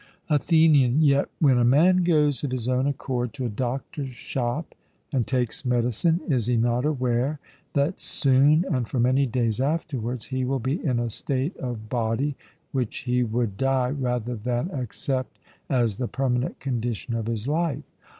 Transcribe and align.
ATHENIAN: 0.31 1.03
Yet 1.03 1.29
when 1.37 1.59
a 1.59 1.63
man 1.63 2.03
goes 2.03 2.43
of 2.43 2.49
his 2.49 2.67
own 2.67 2.87
accord 2.87 3.33
to 3.33 3.45
a 3.45 3.49
doctor's 3.49 4.09
shop, 4.13 4.73
and 5.11 5.27
takes 5.27 5.63
medicine, 5.63 6.21
is 6.27 6.47
he 6.47 6.57
not 6.57 6.85
aware 6.85 7.39
that 7.73 7.99
soon, 7.99 8.65
and 8.71 8.87
for 8.89 8.99
many 8.99 9.27
days 9.27 9.59
afterwards, 9.61 10.25
he 10.25 10.43
will 10.43 10.57
be 10.57 10.83
in 10.83 10.97
a 10.99 11.11
state 11.11 11.55
of 11.57 11.87
body 11.87 12.35
which 12.71 13.01
he 13.05 13.21
would 13.21 13.57
die 13.57 13.91
rather 13.91 14.35
than 14.35 14.71
accept 14.71 15.37
as 15.69 15.97
the 15.97 16.07
permanent 16.07 16.59
condition 16.59 17.13
of 17.13 17.27
his 17.27 17.47
life? 17.47 17.83